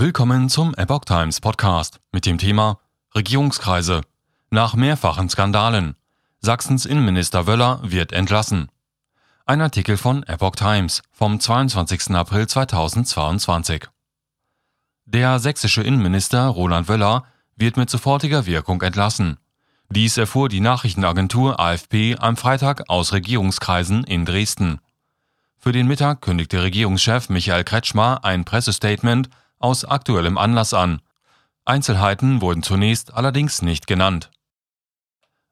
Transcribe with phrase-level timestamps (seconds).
[0.00, 2.78] Willkommen zum Epoch Times Podcast mit dem Thema
[3.16, 4.02] Regierungskreise.
[4.48, 5.96] Nach mehrfachen Skandalen.
[6.38, 8.70] Sachsens Innenminister Wöller wird entlassen.
[9.44, 12.12] Ein Artikel von Epoch Times vom 22.
[12.12, 13.88] April 2022.
[15.04, 17.24] Der sächsische Innenminister Roland Wöller
[17.56, 19.38] wird mit sofortiger Wirkung entlassen.
[19.90, 24.78] Dies erfuhr die Nachrichtenagentur AFP am Freitag aus Regierungskreisen in Dresden.
[25.56, 29.28] Für den Mittag kündigte Regierungschef Michael Kretschmer ein Pressestatement
[29.58, 31.00] aus aktuellem Anlass an.
[31.64, 34.30] Einzelheiten wurden zunächst allerdings nicht genannt.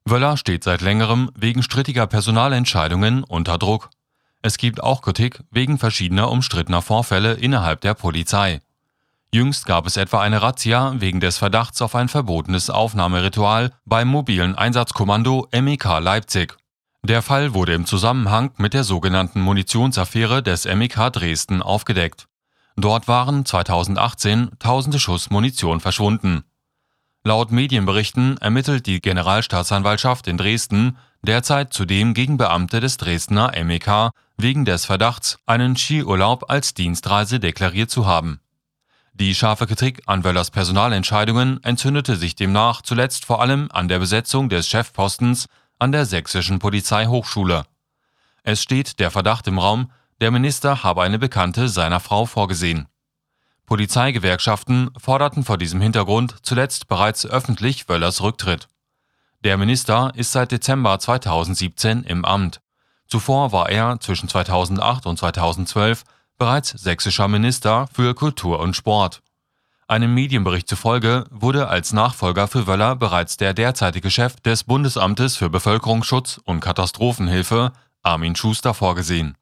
[0.05, 3.91] Wöller steht seit längerem wegen strittiger Personalentscheidungen unter Druck.
[4.41, 8.61] Es gibt auch Kritik wegen verschiedener umstrittener Vorfälle innerhalb der Polizei.
[9.33, 14.55] Jüngst gab es etwa eine Razzia wegen des Verdachts auf ein verbotenes Aufnahmeritual beim mobilen
[14.55, 16.57] Einsatzkommando MEK Leipzig.
[17.03, 22.29] Der Fall wurde im Zusammenhang mit der sogenannten Munitionsaffäre des MEK Dresden aufgedeckt.
[22.77, 26.45] Dort waren 2018 tausende Schuss Munition verschwunden.
[27.25, 34.65] Laut Medienberichten ermittelt die Generalstaatsanwaltschaft in Dresden derzeit zudem gegen Beamte des Dresdner MEK wegen
[34.65, 38.41] des Verdachts, einen Skiurlaub als Dienstreise deklariert zu haben.
[39.15, 44.51] Die scharfe Kritik an Wöllers Personalentscheidungen entzündete sich demnach zuletzt vor allem an der Besetzung
[44.51, 47.65] des Chefpostens an der Sächsischen Polizeihochschule.
[48.43, 52.89] Es steht der Verdacht im Raum, der Minister habe eine Bekannte seiner Frau vorgesehen.
[53.67, 58.69] Polizeigewerkschaften forderten vor diesem Hintergrund zuletzt bereits öffentlich Wöllers Rücktritt.
[59.45, 62.61] Der Minister ist seit Dezember 2017 im Amt.
[63.09, 66.05] Zuvor war er zwischen 2008 und 2012
[66.39, 69.23] bereits sächsischer Minister für Kultur und Sport.
[69.89, 75.51] Einem Medienbericht zufolge wurde als Nachfolger für Wöller bereits der derzeitige Chef des Bundesamtes für
[75.51, 77.73] Bevölkerungsschutz und Katastrophenhilfe,
[78.03, 79.37] Armin Schuster, vorgesehen